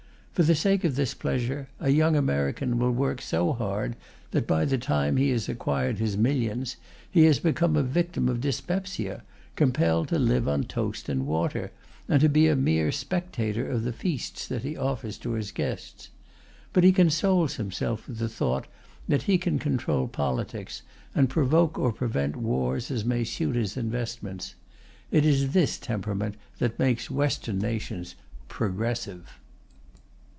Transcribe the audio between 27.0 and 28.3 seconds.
Western nations